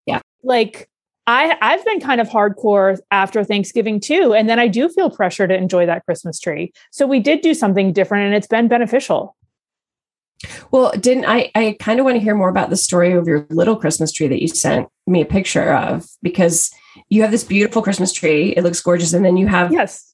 [0.06, 0.20] Yeah.
[0.42, 0.88] Like
[1.26, 4.32] I I've been kind of hardcore after Thanksgiving too.
[4.34, 6.72] And then I do feel pressure to enjoy that Christmas tree.
[6.90, 9.36] So we did do something different and it's been beneficial.
[10.70, 13.46] Well, didn't I I kind of want to hear more about the story of your
[13.50, 16.70] little Christmas tree that you sent me a picture of because
[17.08, 18.54] you have this beautiful Christmas tree.
[18.56, 19.12] It looks gorgeous.
[19.12, 20.09] And then you have yes.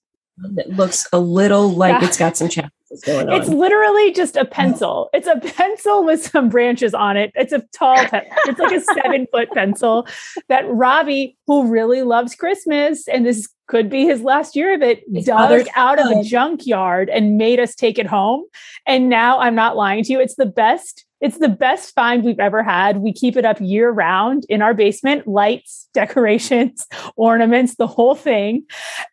[0.57, 2.09] It looks a little like yeah.
[2.09, 3.41] it's got some challenges going on.
[3.41, 5.09] It's literally just a pencil.
[5.15, 7.33] It's a pencil with some branches on it.
[7.35, 8.25] It's a tall pen.
[8.47, 10.07] It's like a seven foot pencil
[10.49, 15.03] that Robbie, who really loves Christmas, and this could be his last year of it,
[15.13, 18.45] his dug out of a junkyard and made us take it home.
[18.87, 20.21] And now I'm not lying to you.
[20.21, 22.99] It's the best it's the best find we've ever had.
[22.99, 28.65] We keep it up year round in our basement, lights, decorations, ornaments, the whole thing.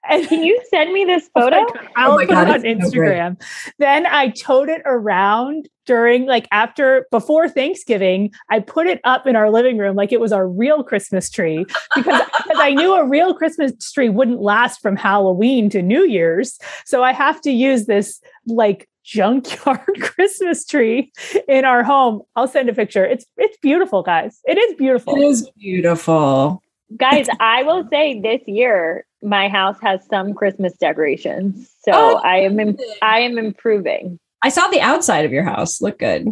[0.09, 1.57] And can you send me this oh photo?
[1.57, 3.41] Oh I'll oh put God, it on Instagram.
[3.41, 9.27] So then I towed it around during like after before Thanksgiving, I put it up
[9.27, 12.93] in our living room like it was our real Christmas tree because, because I knew
[12.93, 16.57] a real Christmas tree wouldn't last from Halloween to New Year's.
[16.85, 21.11] So I have to use this like junkyard Christmas tree
[21.47, 22.21] in our home.
[22.35, 23.05] I'll send a picture.
[23.05, 24.39] It's it's beautiful, guys.
[24.45, 25.15] It is beautiful.
[25.15, 26.61] It is beautiful.
[26.97, 31.71] Guys, I will say this year my house has some Christmas decorations.
[31.83, 34.19] So oh, I am Im- I am improving.
[34.43, 35.81] I saw the outside of your house.
[35.81, 36.27] Look good.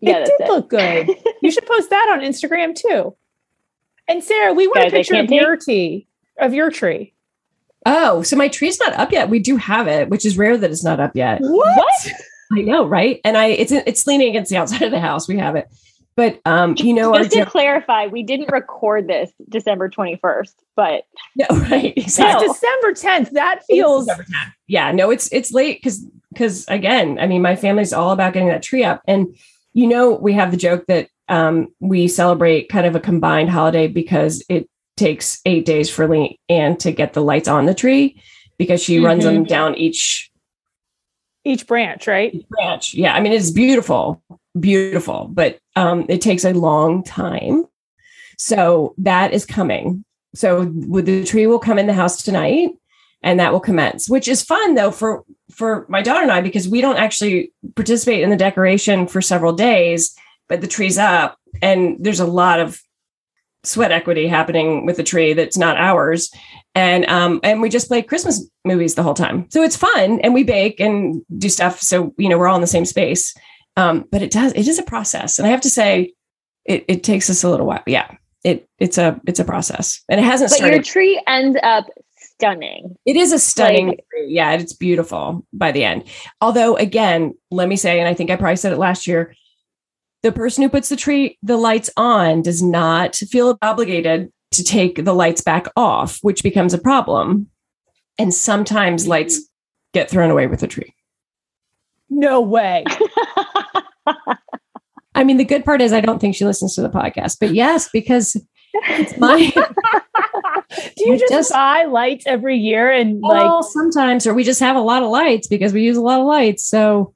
[0.00, 0.48] Yeah, it did it.
[0.48, 1.10] look good.
[1.42, 2.08] you should post that
[7.86, 9.30] Oh, so my tree's not up yet.
[9.30, 11.40] We do have it, which is rare that it's not up yet.
[11.40, 12.12] What?
[12.52, 13.20] I know, right?
[13.24, 15.28] And I it's it's leaning against the outside of the house.
[15.28, 15.68] We have it.
[16.16, 21.04] But um, you know, just to clarify, we didn't record this December 21st, but
[21.36, 21.94] no, right.
[21.96, 22.46] Exactly.
[22.46, 23.30] It's December 10th.
[23.30, 24.10] That feels
[24.66, 28.48] yeah, no, it's it's late because because again, I mean, my family's all about getting
[28.48, 29.02] that tree up.
[29.06, 29.36] And
[29.72, 33.86] you know, we have the joke that um, we celebrate kind of a combined holiday
[33.86, 34.68] because it
[35.00, 38.22] takes eight days for Lee Ann to get the lights on the tree
[38.58, 39.06] because she mm-hmm.
[39.06, 40.30] runs them down each
[41.44, 42.34] each branch, right?
[42.34, 42.94] Each branch.
[42.94, 43.14] Yeah.
[43.14, 44.22] I mean, it's beautiful,
[44.58, 47.64] beautiful, but um, it takes a long time.
[48.36, 50.04] So that is coming.
[50.34, 52.70] So the tree will come in the house tonight
[53.22, 56.68] and that will commence, which is fun though for for my daughter and I because
[56.68, 60.14] we don't actually participate in the decoration for several days,
[60.48, 62.80] but the tree's up and there's a lot of
[63.64, 66.30] sweat equity happening with the tree that's not ours.
[66.74, 69.46] And um and we just play christmas movies the whole time.
[69.50, 71.80] So it's fun and we bake and do stuff.
[71.80, 73.34] So you know we're all in the same space.
[73.76, 75.38] Um but it does it is a process.
[75.38, 76.14] And i have to say
[76.64, 77.82] it, it takes us a little while.
[77.86, 78.10] Yeah
[78.44, 80.02] it it's a it's a process.
[80.08, 82.96] And it hasn't but started your tree ends up stunning.
[83.04, 86.04] It is a stunning like, yeah it's beautiful by the end.
[86.40, 89.34] Although again let me say and i think i probably said it last year
[90.22, 95.04] the person who puts the tree the lights on does not feel obligated to take
[95.04, 97.48] the lights back off which becomes a problem.
[98.18, 99.40] And sometimes lights
[99.94, 100.94] get thrown away with the tree.
[102.10, 102.84] No way.
[105.14, 107.52] I mean the good part is i don't think she listens to the podcast but
[107.52, 108.36] yes because
[108.72, 109.38] it's my
[110.96, 114.60] do you just, just, buy lights every year and well, like sometimes or we just
[114.60, 117.14] have a lot of lights because we use a lot of lights so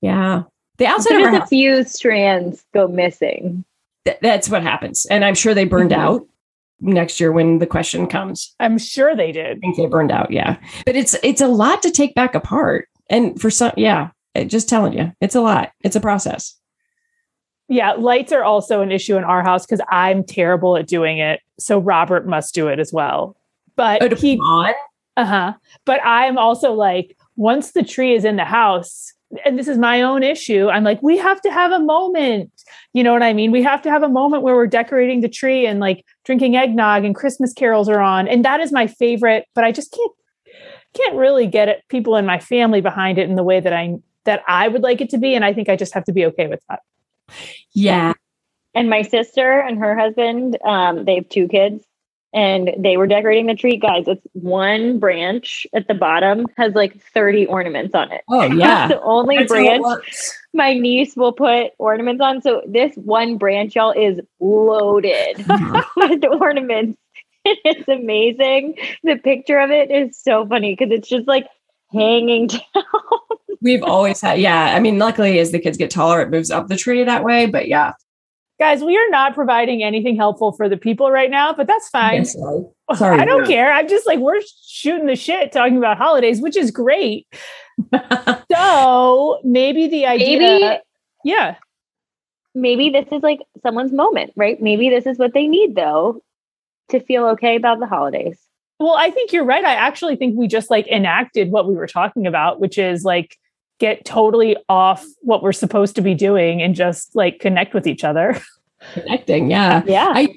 [0.00, 0.42] yeah
[0.78, 3.64] the outside of a few strands go missing.
[4.04, 6.00] Th- that's what happens, and I'm sure they burned mm-hmm.
[6.00, 6.26] out
[6.80, 8.54] next year when the question comes.
[8.60, 9.56] I'm sure they did.
[9.56, 10.30] I think they burned out.
[10.30, 14.10] Yeah, but it's it's a lot to take back apart, and for some, yeah,
[14.46, 15.72] just telling you, it's a lot.
[15.82, 16.56] It's a process.
[17.68, 21.40] Yeah, lights are also an issue in our house because I'm terrible at doing it.
[21.58, 23.36] So Robert must do it as well.
[23.74, 24.40] But oh, he,
[25.16, 25.54] uh huh.
[25.84, 29.12] But I'm also like, once the tree is in the house,
[29.44, 30.68] and this is my own issue.
[30.68, 32.50] I'm like, we have to have a moment.
[32.92, 33.50] You know what I mean?
[33.50, 37.04] We have to have a moment where we're decorating the tree and like drinking eggnog
[37.04, 38.28] and Christmas carols are on.
[38.28, 40.12] And that is my favorite, but I just can't
[40.94, 43.96] can't really get it, people in my family behind it in the way that I
[44.24, 45.34] that I would like it to be.
[45.34, 46.80] And I think I just have to be okay with that.
[47.72, 48.14] Yeah.
[48.74, 51.84] And my sister and her husband, um, they have two kids
[52.36, 53.78] and they were decorating the tree.
[53.78, 58.20] Guys, it's one branch at the bottom has like 30 ornaments on it.
[58.28, 58.88] Oh, yeah.
[58.88, 59.82] the only That's branch
[60.52, 62.42] my niece will put ornaments on.
[62.42, 65.38] So this one branch, y'all, is loaded
[65.96, 66.98] with ornaments.
[67.44, 68.74] It's amazing.
[69.02, 71.46] The picture of it is so funny because it's just like
[71.92, 72.62] hanging down.
[73.62, 74.74] We've always had, yeah.
[74.76, 77.46] I mean, luckily, as the kids get taller, it moves up the tree that way.
[77.46, 77.92] But yeah,
[78.58, 82.24] Guys, we are not providing anything helpful for the people right now, but that's fine.
[82.24, 82.64] sorry.
[82.94, 83.18] Sorry.
[83.18, 83.72] I don't care.
[83.72, 87.26] I'm just like, we're shooting the shit talking about holidays, which is great.
[88.56, 90.38] So maybe the idea.
[90.38, 90.78] Maybe
[91.24, 91.56] yeah.
[92.54, 94.60] maybe this is like someone's moment, right?
[94.62, 96.22] Maybe this is what they need though
[96.88, 98.38] to feel okay about the holidays.
[98.78, 99.64] Well, I think you're right.
[99.64, 103.36] I actually think we just like enacted what we were talking about, which is like
[103.78, 108.04] get totally off what we're supposed to be doing and just like connect with each
[108.04, 108.40] other.
[108.94, 109.50] Connecting.
[109.50, 109.82] Yeah.
[109.86, 110.12] Yeah.
[110.14, 110.34] I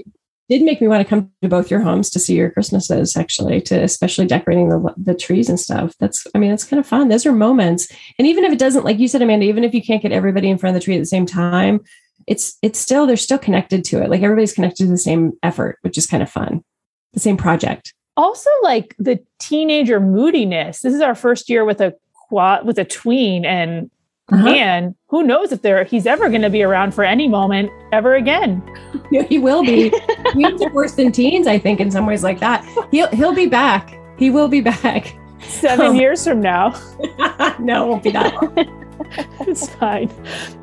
[0.49, 3.61] did make me want to come to both your homes to see your Christmases, actually,
[3.61, 5.93] to especially decorating the, the trees and stuff.
[5.99, 7.09] That's, I mean, it's kind of fun.
[7.09, 7.87] Those are moments.
[8.17, 10.49] And even if it doesn't, like you said, Amanda, even if you can't get everybody
[10.49, 11.81] in front of the tree at the same time,
[12.27, 14.09] it's, it's still, they're still connected to it.
[14.09, 16.63] Like everybody's connected to the same effort, which is kind of fun.
[17.13, 17.93] The same project.
[18.17, 20.81] Also, like the teenager moodiness.
[20.81, 21.93] This is our first year with a
[22.29, 23.89] quad with a tween, and
[24.31, 24.43] Uh-huh.
[24.43, 28.15] man, who knows if there he's ever going to be around for any moment ever
[28.15, 28.61] again.
[29.11, 29.89] Yeah, he will be.
[30.33, 32.63] Tweens are worse than teens, I think, in some ways like that.
[32.91, 33.97] He'll he'll be back.
[34.19, 35.15] He will be back.
[35.41, 35.91] Seven Oh.
[35.93, 36.79] years from now.
[37.59, 38.53] no, it won't be that long.
[39.47, 40.11] it's fine.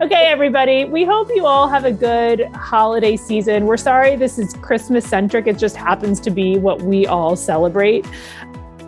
[0.01, 0.85] Okay, everybody.
[0.85, 3.67] We hope you all have a good holiday season.
[3.67, 5.49] We're sorry this is Christmas centric.
[5.49, 8.07] It just happens to be what we all celebrate.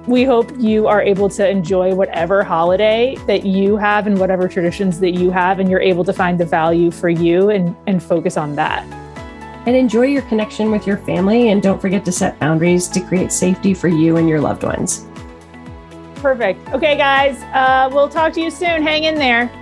[0.08, 4.98] We hope you are able to enjoy whatever holiday that you have and whatever traditions
[5.00, 8.38] that you have, and you're able to find the value for you and, and focus
[8.38, 8.84] on that.
[9.66, 11.50] And enjoy your connection with your family.
[11.50, 15.06] And don't forget to set boundaries to create safety for you and your loved ones.
[16.14, 16.66] Perfect.
[16.70, 17.42] Okay, guys.
[17.52, 18.82] Uh, we'll talk to you soon.
[18.82, 19.52] Hang in there.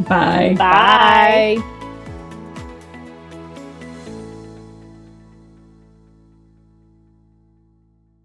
[0.00, 0.54] Bye.
[0.58, 1.77] Bye.